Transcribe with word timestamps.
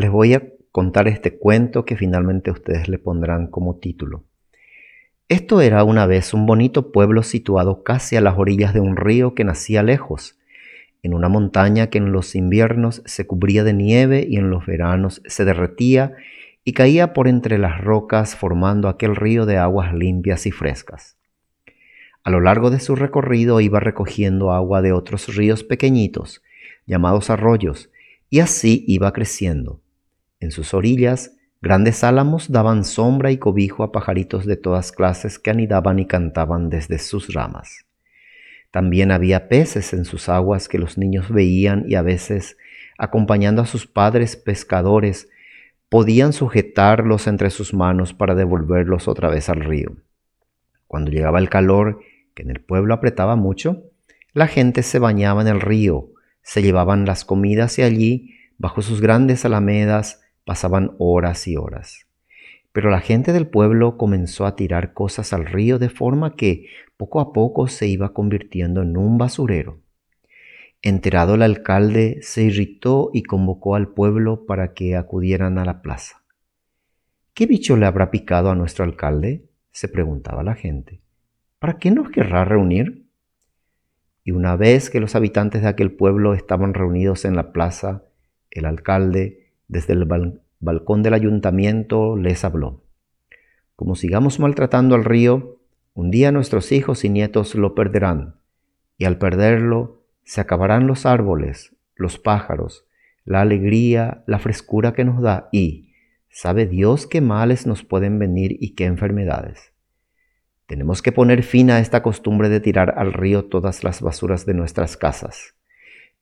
les 0.00 0.10
voy 0.10 0.34
a 0.34 0.42
contar 0.72 1.08
este 1.08 1.38
cuento 1.38 1.84
que 1.84 1.96
finalmente 1.96 2.50
ustedes 2.50 2.88
le 2.88 2.98
pondrán 2.98 3.46
como 3.46 3.76
título. 3.76 4.24
Esto 5.28 5.60
era 5.60 5.84
una 5.84 6.06
vez 6.06 6.34
un 6.34 6.46
bonito 6.46 6.90
pueblo 6.90 7.22
situado 7.22 7.84
casi 7.84 8.16
a 8.16 8.20
las 8.20 8.36
orillas 8.36 8.74
de 8.74 8.80
un 8.80 8.96
río 8.96 9.34
que 9.34 9.44
nacía 9.44 9.82
lejos, 9.82 10.38
en 11.02 11.14
una 11.14 11.28
montaña 11.28 11.88
que 11.88 11.98
en 11.98 12.12
los 12.12 12.34
inviernos 12.34 13.02
se 13.06 13.26
cubría 13.26 13.62
de 13.64 13.72
nieve 13.72 14.26
y 14.28 14.36
en 14.36 14.50
los 14.50 14.66
veranos 14.66 15.22
se 15.26 15.44
derretía 15.44 16.14
y 16.64 16.72
caía 16.72 17.12
por 17.12 17.28
entre 17.28 17.58
las 17.58 17.80
rocas 17.80 18.36
formando 18.36 18.88
aquel 18.88 19.16
río 19.16 19.46
de 19.46 19.56
aguas 19.56 19.94
limpias 19.94 20.46
y 20.46 20.50
frescas. 20.50 21.16
A 22.22 22.30
lo 22.30 22.40
largo 22.40 22.70
de 22.70 22.80
su 22.80 22.96
recorrido 22.96 23.60
iba 23.60 23.80
recogiendo 23.80 24.52
agua 24.52 24.82
de 24.82 24.92
otros 24.92 25.34
ríos 25.34 25.64
pequeñitos, 25.64 26.42
llamados 26.86 27.30
arroyos, 27.30 27.90
y 28.28 28.40
así 28.40 28.84
iba 28.86 29.12
creciendo. 29.12 29.80
En 30.40 30.50
sus 30.50 30.74
orillas, 30.74 31.36
grandes 31.60 32.02
álamos 32.02 32.50
daban 32.50 32.84
sombra 32.84 33.30
y 33.30 33.36
cobijo 33.38 33.84
a 33.84 33.92
pajaritos 33.92 34.46
de 34.46 34.56
todas 34.56 34.90
clases 34.90 35.38
que 35.38 35.50
anidaban 35.50 35.98
y 35.98 36.06
cantaban 36.06 36.70
desde 36.70 36.98
sus 36.98 37.32
ramas. 37.32 37.84
También 38.70 39.10
había 39.10 39.48
peces 39.48 39.92
en 39.92 40.04
sus 40.04 40.28
aguas 40.28 40.68
que 40.68 40.78
los 40.78 40.96
niños 40.96 41.30
veían 41.30 41.84
y 41.86 41.96
a 41.96 42.02
veces, 42.02 42.56
acompañando 42.98 43.62
a 43.62 43.66
sus 43.66 43.86
padres 43.86 44.36
pescadores, 44.36 45.28
podían 45.88 46.32
sujetarlos 46.32 47.26
entre 47.26 47.50
sus 47.50 47.74
manos 47.74 48.14
para 48.14 48.34
devolverlos 48.34 49.08
otra 49.08 49.28
vez 49.28 49.48
al 49.48 49.60
río. 49.60 49.96
Cuando 50.86 51.10
llegaba 51.10 51.40
el 51.40 51.50
calor, 51.50 52.00
que 52.34 52.42
en 52.42 52.50
el 52.50 52.60
pueblo 52.60 52.94
apretaba 52.94 53.36
mucho, 53.36 53.84
la 54.32 54.46
gente 54.46 54.82
se 54.82 55.00
bañaba 55.00 55.42
en 55.42 55.48
el 55.48 55.60
río, 55.60 56.10
se 56.42 56.62
llevaban 56.62 57.04
las 57.04 57.24
comidas 57.24 57.78
y 57.78 57.82
allí, 57.82 58.36
bajo 58.56 58.82
sus 58.82 59.00
grandes 59.00 59.44
alamedas, 59.44 60.19
pasaban 60.50 60.96
horas 60.98 61.46
y 61.46 61.56
horas. 61.56 62.08
Pero 62.72 62.90
la 62.90 62.98
gente 62.98 63.32
del 63.32 63.46
pueblo 63.46 63.96
comenzó 63.96 64.46
a 64.46 64.56
tirar 64.56 64.94
cosas 64.94 65.32
al 65.32 65.46
río 65.46 65.78
de 65.78 65.90
forma 65.90 66.34
que 66.34 66.66
poco 66.96 67.20
a 67.20 67.32
poco 67.32 67.68
se 67.68 67.86
iba 67.86 68.12
convirtiendo 68.12 68.82
en 68.82 68.96
un 68.96 69.16
basurero. 69.16 69.78
Enterado 70.82 71.36
el 71.36 71.42
alcalde 71.42 72.18
se 72.22 72.42
irritó 72.42 73.12
y 73.14 73.22
convocó 73.22 73.76
al 73.76 73.90
pueblo 73.94 74.44
para 74.44 74.74
que 74.74 74.96
acudieran 74.96 75.56
a 75.56 75.64
la 75.64 75.82
plaza. 75.82 76.24
¿Qué 77.32 77.46
bicho 77.46 77.76
le 77.76 77.86
habrá 77.86 78.10
picado 78.10 78.50
a 78.50 78.56
nuestro 78.56 78.84
alcalde? 78.84 79.44
se 79.70 79.86
preguntaba 79.86 80.42
la 80.42 80.56
gente. 80.56 81.00
¿Para 81.60 81.78
qué 81.78 81.92
nos 81.92 82.10
querrá 82.10 82.44
reunir? 82.44 83.06
Y 84.24 84.32
una 84.32 84.56
vez 84.56 84.90
que 84.90 84.98
los 84.98 85.14
habitantes 85.14 85.62
de 85.62 85.68
aquel 85.68 85.92
pueblo 85.92 86.34
estaban 86.34 86.74
reunidos 86.74 87.24
en 87.24 87.36
la 87.36 87.52
plaza, 87.52 88.02
el 88.50 88.64
alcalde, 88.64 89.49
desde 89.70 89.92
el 89.92 90.04
balcón 90.58 91.02
del 91.02 91.14
ayuntamiento, 91.14 92.16
les 92.16 92.44
habló. 92.44 92.82
Como 93.76 93.94
sigamos 93.94 94.40
maltratando 94.40 94.96
al 94.96 95.04
río, 95.04 95.60
un 95.94 96.10
día 96.10 96.32
nuestros 96.32 96.72
hijos 96.72 97.04
y 97.04 97.08
nietos 97.08 97.54
lo 97.54 97.74
perderán, 97.74 98.34
y 98.98 99.04
al 99.04 99.16
perderlo, 99.16 100.02
se 100.24 100.40
acabarán 100.40 100.86
los 100.86 101.06
árboles, 101.06 101.74
los 101.94 102.18
pájaros, 102.18 102.84
la 103.24 103.42
alegría, 103.42 104.24
la 104.26 104.40
frescura 104.40 104.92
que 104.92 105.04
nos 105.04 105.22
da 105.22 105.48
y 105.52 105.92
sabe 106.28 106.66
Dios 106.66 107.06
qué 107.06 107.20
males 107.20 107.66
nos 107.66 107.84
pueden 107.84 108.18
venir 108.18 108.56
y 108.60 108.74
qué 108.74 108.86
enfermedades. 108.86 109.72
Tenemos 110.66 111.00
que 111.00 111.12
poner 111.12 111.42
fin 111.42 111.70
a 111.70 111.78
esta 111.78 112.02
costumbre 112.02 112.48
de 112.48 112.60
tirar 112.60 112.94
al 112.96 113.12
río 113.12 113.44
todas 113.44 113.84
las 113.84 114.02
basuras 114.02 114.46
de 114.46 114.54
nuestras 114.54 114.96
casas. 114.96 115.54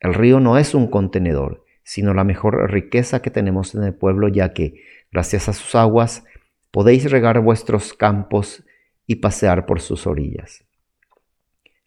El 0.01 0.15
río 0.15 0.39
no 0.39 0.59
es 0.59 0.75
un 0.75 0.87
contenedor, 0.87 1.65
sino 1.89 2.12
la 2.12 2.22
mejor 2.22 2.70
riqueza 2.70 3.22
que 3.22 3.31
tenemos 3.31 3.75
en 3.75 3.83
el 3.83 3.94
pueblo, 3.94 4.28
ya 4.28 4.53
que, 4.53 4.84
gracias 5.11 5.48
a 5.48 5.55
sus 5.55 5.75
aguas, 5.75 6.22
podéis 6.70 7.11
regar 7.11 7.41
vuestros 7.41 7.94
campos 7.94 8.62
y 9.06 9.14
pasear 9.14 9.64
por 9.64 9.81
sus 9.81 10.06
orillas. 10.06 10.66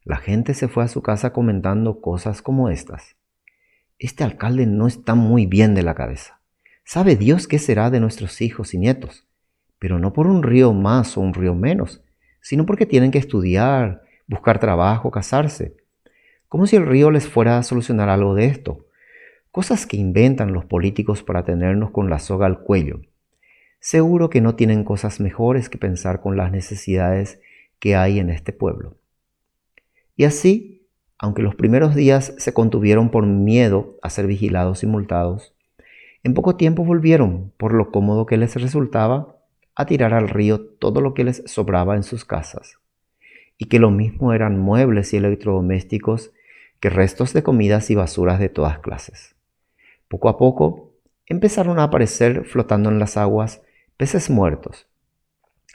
La 0.03 0.17
gente 0.17 0.56
se 0.56 0.67
fue 0.67 0.84
a 0.84 0.88
su 0.88 1.03
casa 1.03 1.34
comentando 1.34 2.01
cosas 2.01 2.41
como 2.41 2.69
estas. 2.69 3.16
Este 4.00 4.23
alcalde 4.23 4.66
no 4.66 4.88
está 4.88 5.13
muy 5.13 5.45
bien 5.45 5.75
de 5.75 5.84
la 5.84 5.94
cabeza. 5.94 6.41
Sabe 6.84 7.16
Dios 7.16 7.47
qué 7.47 7.59
será 7.59 7.91
de 7.91 8.00
nuestros 8.00 8.41
hijos 8.41 8.73
y 8.73 8.79
nietos, 8.79 9.28
pero 9.78 10.00
no 10.00 10.13
por 10.13 10.25
un 10.25 10.41
río 10.41 10.73
más 10.73 11.16
o 11.16 11.22
un 11.22 11.35
río 11.35 11.53
menos, 11.53 12.03
sino 12.41 12.66
porque 12.66 12.88
tienen 12.88 13.11
que 13.11 13.19
estudiar, 13.19 14.01
buscar 14.25 14.57
trabajo, 14.57 15.11
casarse. 15.11 15.78
Como 16.50 16.66
si 16.66 16.75
el 16.75 16.88
río 16.88 17.11
les 17.11 17.28
fuera 17.28 17.59
a 17.59 17.63
solucionar 17.63 18.09
algo 18.09 18.34
de 18.34 18.45
esto. 18.45 18.88
Cosas 19.51 19.85
que 19.85 19.97
inventan 19.97 20.53
los 20.53 20.63
políticos 20.63 21.23
para 21.23 21.44
tenernos 21.44 21.91
con 21.91 22.09
la 22.09 22.19
soga 22.19 22.45
al 22.45 22.62
cuello. 22.62 23.01
Seguro 23.81 24.29
que 24.29 24.39
no 24.39 24.56
tienen 24.56 24.85
cosas 24.85 25.19
mejores 25.19 25.67
que 25.67 25.78
pensar 25.78 26.22
con 26.22 26.38
las 26.38 26.53
necesidades 26.53 27.41
que 27.79 27.97
hay 27.97 28.19
en 28.19 28.29
este 28.29 28.53
pueblo. 28.53 28.95
Y 30.16 30.23
así, 30.23 30.88
aunque 31.17 31.41
los 31.41 31.56
primeros 31.56 31.95
días 31.95 32.34
se 32.38 32.53
contuvieron 32.53 33.09
por 33.09 33.25
miedo 33.25 33.97
a 34.01 34.09
ser 34.09 34.25
vigilados 34.25 34.84
y 34.84 34.88
multados, 34.88 35.53
en 36.23 36.34
poco 36.34 36.56
tiempo 36.56 36.85
volvieron, 36.85 37.51
por 37.57 37.73
lo 37.73 37.91
cómodo 37.91 38.25
que 38.25 38.38
les 38.38 38.56
resultaba, 38.56 39.35
a 39.75 39.85
tirar 39.85 40.13
al 40.13 40.29
río 40.29 40.61
todo 40.61 41.01
lo 41.01 41.13
que 41.13 41.25
les 41.25 41.44
sobraba 41.45 41.97
en 41.97 42.03
sus 42.03 42.23
casas, 42.23 42.78
y 43.57 43.66
que 43.66 43.79
lo 43.79 43.91
mismo 43.91 44.31
eran 44.31 44.57
muebles 44.57 45.13
y 45.13 45.17
electrodomésticos 45.17 46.31
que 46.79 46.90
restos 46.90 47.34
de 47.34 47.44
comidas 47.44 47.90
y 47.90 47.95
basuras 47.95 48.40
de 48.40 48.47
todas 48.47 48.79
clases. 48.79 49.35
Poco 50.11 50.27
a 50.27 50.38
poco 50.38 50.91
empezaron 51.25 51.79
a 51.79 51.83
aparecer 51.83 52.44
flotando 52.44 52.89
en 52.89 52.99
las 52.99 53.16
aguas 53.16 53.61
peces 53.95 54.29
muertos. 54.29 54.89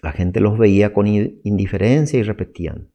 La 0.03 0.13
gente 0.13 0.41
los 0.41 0.59
veía 0.59 0.93
con 0.93 1.07
indiferencia 1.07 2.19
y 2.19 2.23
repetían, 2.23 2.91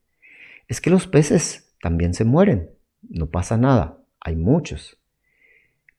es 0.67 0.81
que 0.81 0.91
los 0.91 1.07
peces 1.07 1.73
también 1.81 2.13
se 2.13 2.25
mueren. 2.25 2.69
No 3.09 3.31
pasa 3.31 3.57
nada, 3.57 3.97
hay 4.19 4.35
muchos. 4.35 4.99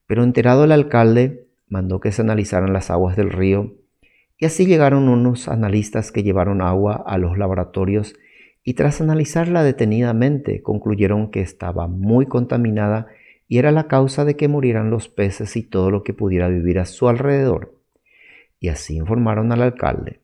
Pero 0.06 0.22
enterado 0.22 0.62
el 0.62 0.70
alcalde, 0.70 1.48
mandó 1.66 1.98
que 1.98 2.12
se 2.12 2.22
analizaran 2.22 2.72
las 2.72 2.88
aguas 2.92 3.16
del 3.16 3.30
río 3.30 3.74
y 4.38 4.44
así 4.44 4.64
llegaron 4.64 5.08
unos 5.08 5.48
analistas 5.48 6.12
que 6.12 6.22
llevaron 6.22 6.62
agua 6.62 7.02
a 7.04 7.18
los 7.18 7.36
laboratorios 7.36 8.14
y 8.62 8.74
tras 8.74 9.00
analizarla 9.00 9.64
detenidamente 9.64 10.62
concluyeron 10.62 11.32
que 11.32 11.40
estaba 11.40 11.88
muy 11.88 12.26
contaminada 12.26 13.08
y 13.52 13.58
era 13.58 13.70
la 13.70 13.86
causa 13.86 14.24
de 14.24 14.34
que 14.34 14.48
murieran 14.48 14.88
los 14.88 15.10
peces 15.10 15.56
y 15.56 15.62
todo 15.62 15.90
lo 15.90 16.04
que 16.04 16.14
pudiera 16.14 16.48
vivir 16.48 16.78
a 16.78 16.86
su 16.86 17.06
alrededor. 17.10 17.78
Y 18.58 18.68
así 18.68 18.96
informaron 18.96 19.52
al 19.52 19.60
alcalde. 19.60 20.22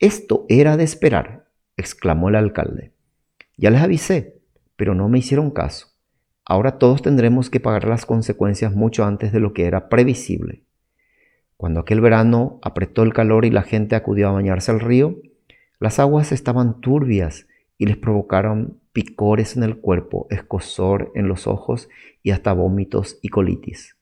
Esto 0.00 0.44
era 0.48 0.76
de 0.76 0.82
esperar, 0.82 1.46
exclamó 1.76 2.28
el 2.28 2.34
alcalde. 2.34 2.90
Ya 3.56 3.70
les 3.70 3.80
avisé, 3.80 4.40
pero 4.74 4.96
no 4.96 5.08
me 5.08 5.20
hicieron 5.20 5.52
caso. 5.52 5.86
Ahora 6.44 6.78
todos 6.78 7.00
tendremos 7.00 7.48
que 7.48 7.60
pagar 7.60 7.86
las 7.86 8.06
consecuencias 8.06 8.74
mucho 8.74 9.04
antes 9.04 9.30
de 9.30 9.38
lo 9.38 9.52
que 9.52 9.66
era 9.66 9.88
previsible. 9.88 10.64
Cuando 11.56 11.78
aquel 11.78 12.00
verano 12.00 12.58
apretó 12.62 13.04
el 13.04 13.12
calor 13.12 13.44
y 13.44 13.50
la 13.52 13.62
gente 13.62 13.94
acudió 13.94 14.30
a 14.30 14.32
bañarse 14.32 14.72
al 14.72 14.80
río, 14.80 15.14
las 15.78 16.00
aguas 16.00 16.32
estaban 16.32 16.80
turbias 16.80 17.46
y 17.78 17.86
les 17.86 17.98
provocaron 17.98 18.79
picores 18.92 19.56
en 19.56 19.62
el 19.62 19.78
cuerpo, 19.78 20.26
escosor 20.30 21.12
en 21.14 21.28
los 21.28 21.46
ojos 21.46 21.88
y 22.22 22.30
hasta 22.30 22.52
vómitos 22.52 23.18
y 23.22 23.28
colitis. 23.28 23.96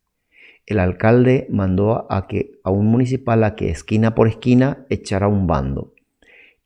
El 0.67 0.79
alcalde 0.81 1.47
mandó 1.51 2.11
a 2.13 2.27
que 2.27 2.53
a 2.63 2.71
un 2.71 2.87
municipal 2.87 3.45
a 3.45 3.57
que 3.57 3.71
esquina 3.71 4.15
por 4.15 4.29
esquina 4.29 4.87
echara 4.91 5.29
un 5.29 5.47
bando. 5.47 5.95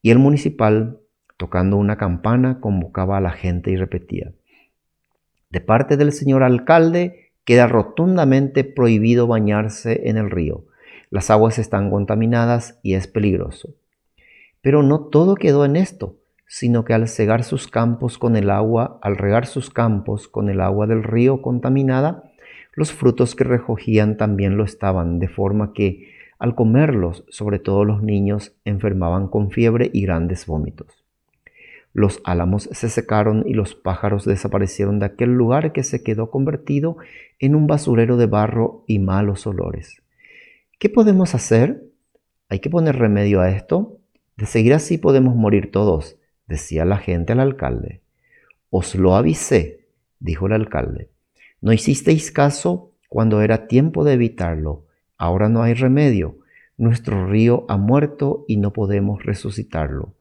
Y 0.00 0.10
el 0.10 0.18
municipal 0.18 0.98
Tocando 1.42 1.76
una 1.76 1.96
campana, 1.96 2.60
convocaba 2.60 3.16
a 3.16 3.20
la 3.20 3.32
gente 3.32 3.72
y 3.72 3.76
repetía, 3.76 4.32
de 5.50 5.60
parte 5.60 5.96
del 5.96 6.12
señor 6.12 6.44
alcalde, 6.44 7.32
queda 7.44 7.66
rotundamente 7.66 8.62
prohibido 8.62 9.26
bañarse 9.26 10.08
en 10.08 10.18
el 10.18 10.30
río. 10.30 10.66
Las 11.10 11.30
aguas 11.30 11.58
están 11.58 11.90
contaminadas 11.90 12.78
y 12.84 12.94
es 12.94 13.08
peligroso. 13.08 13.74
Pero 14.60 14.84
no 14.84 15.00
todo 15.00 15.34
quedó 15.34 15.64
en 15.64 15.74
esto, 15.74 16.14
sino 16.52 16.84
que 16.84 16.92
al 16.92 17.08
cegar 17.08 17.44
sus 17.44 17.66
campos 17.66 18.18
con 18.18 18.36
el 18.36 18.50
agua, 18.50 18.98
al 19.00 19.16
regar 19.16 19.46
sus 19.46 19.70
campos 19.70 20.28
con 20.28 20.50
el 20.50 20.60
agua 20.60 20.86
del 20.86 21.02
río 21.02 21.40
contaminada, 21.40 22.24
los 22.74 22.92
frutos 22.92 23.34
que 23.34 23.42
recogían 23.42 24.18
también 24.18 24.58
lo 24.58 24.64
estaban, 24.64 25.18
de 25.18 25.28
forma 25.28 25.72
que 25.72 26.12
al 26.38 26.54
comerlos, 26.54 27.24
sobre 27.30 27.58
todo 27.58 27.86
los 27.86 28.02
niños, 28.02 28.54
enfermaban 28.66 29.28
con 29.28 29.50
fiebre 29.50 29.88
y 29.94 30.02
grandes 30.02 30.44
vómitos. 30.44 31.06
Los 31.94 32.20
álamos 32.22 32.68
se 32.70 32.90
secaron 32.90 33.44
y 33.46 33.54
los 33.54 33.74
pájaros 33.74 34.26
desaparecieron 34.26 34.98
de 34.98 35.06
aquel 35.06 35.30
lugar 35.30 35.72
que 35.72 35.82
se 35.82 36.02
quedó 36.02 36.30
convertido 36.30 36.98
en 37.38 37.54
un 37.54 37.66
basurero 37.66 38.18
de 38.18 38.26
barro 38.26 38.84
y 38.86 38.98
malos 38.98 39.46
olores. 39.46 40.02
¿Qué 40.78 40.90
podemos 40.90 41.34
hacer? 41.34 41.82
¿Hay 42.50 42.58
que 42.58 42.68
poner 42.68 42.96
remedio 42.96 43.40
a 43.40 43.48
esto? 43.48 43.96
De 44.36 44.44
seguir 44.44 44.74
así 44.74 44.98
podemos 44.98 45.34
morir 45.34 45.70
todos, 45.70 46.18
decía 46.46 46.84
la 46.84 46.98
gente 46.98 47.32
al 47.32 47.40
alcalde. 47.40 48.00
Os 48.70 48.94
lo 48.94 49.14
avisé, 49.14 49.86
dijo 50.20 50.46
el 50.46 50.52
alcalde. 50.52 51.08
No 51.60 51.72
hicisteis 51.72 52.30
caso 52.30 52.92
cuando 53.08 53.42
era 53.42 53.66
tiempo 53.68 54.04
de 54.04 54.14
evitarlo, 54.14 54.86
ahora 55.18 55.48
no 55.48 55.62
hay 55.62 55.74
remedio. 55.74 56.38
Nuestro 56.78 57.26
río 57.26 57.66
ha 57.68 57.76
muerto 57.76 58.44
y 58.48 58.56
no 58.56 58.72
podemos 58.72 59.24
resucitarlo. 59.24 60.14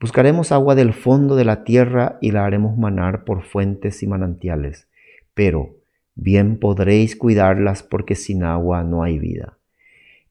Buscaremos 0.00 0.50
agua 0.50 0.74
del 0.74 0.92
fondo 0.92 1.36
de 1.36 1.44
la 1.44 1.62
tierra 1.62 2.18
y 2.20 2.32
la 2.32 2.44
haremos 2.44 2.76
manar 2.76 3.24
por 3.24 3.44
fuentes 3.44 4.02
y 4.02 4.08
manantiales. 4.08 4.88
Pero 5.32 5.76
bien 6.16 6.58
podréis 6.58 7.14
cuidarlas 7.14 7.84
porque 7.84 8.16
sin 8.16 8.42
agua 8.42 8.82
no 8.82 9.04
hay 9.04 9.20
vida. 9.20 9.58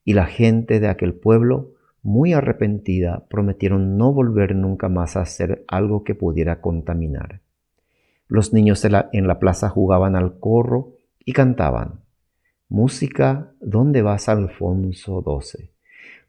Y 0.04 0.12
la 0.12 0.26
gente 0.26 0.78
de 0.78 0.88
aquel 0.88 1.14
pueblo, 1.14 1.70
muy 2.02 2.32
arrepentida, 2.32 3.24
prometieron 3.28 3.96
no 3.96 4.12
volver 4.12 4.54
nunca 4.54 4.88
más 4.88 5.16
a 5.16 5.20
hacer 5.20 5.64
algo 5.68 6.04
que 6.04 6.14
pudiera 6.14 6.60
contaminar. 6.60 7.40
Los 8.28 8.52
niños 8.52 8.84
en 8.84 9.26
la, 9.26 9.38
plaza 9.38 9.68
jugaban 9.68 10.16
al 10.16 10.38
corro 10.38 10.94
y 11.24 11.32
cantaban. 11.32 12.00
Música, 12.68 13.52
¿dónde 13.60 14.02
vas, 14.02 14.28
Alfonso 14.28 15.22
XII? 15.22 15.68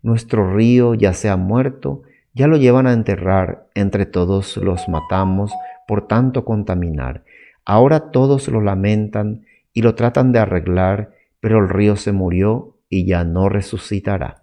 Nuestro 0.01 0.53
río 0.53 0.93
ya 0.93 1.13
se 1.13 1.29
ha 1.29 1.37
muerto 1.37 2.03
ya 2.33 2.47
lo 2.47 2.57
llevan 2.57 2.87
a 2.87 2.93
enterrar, 2.93 3.67
entre 3.75 4.05
todos 4.05 4.57
los 4.57 4.89
matamos 4.89 5.53
por 5.87 6.07
tanto 6.07 6.45
contaminar. 6.45 7.23
Ahora 7.63 8.11
todos 8.11 8.47
lo 8.47 8.59
lamentan 8.61 9.45
y 9.71 9.83
lo 9.83 9.95
tratan 9.95 10.31
de 10.31 10.39
arreglar, 10.39 11.11
pero 11.39 11.59
el 11.59 11.69
río 11.69 11.95
se 11.95 12.11
murió 12.11 12.75
y 12.89 13.05
ya 13.05 13.23
no 13.23 13.49
resucitará. 13.49 14.43